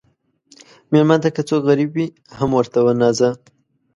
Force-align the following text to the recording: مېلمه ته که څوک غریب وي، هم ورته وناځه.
مېلمه 0.91 1.17
ته 1.23 1.29
که 1.35 1.41
څوک 1.49 1.61
غریب 1.69 1.89
وي، 1.93 2.07
هم 2.37 2.49
ورته 2.57 2.79
وناځه. 2.81 3.29